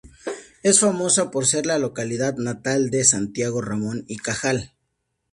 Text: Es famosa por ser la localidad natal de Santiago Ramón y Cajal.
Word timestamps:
Es 0.63 0.79
famosa 0.79 1.29
por 1.29 1.45
ser 1.45 1.67
la 1.67 1.77
localidad 1.77 2.35
natal 2.37 2.89
de 2.89 3.03
Santiago 3.03 3.61
Ramón 3.61 4.03
y 4.07 4.17
Cajal. 4.17 4.73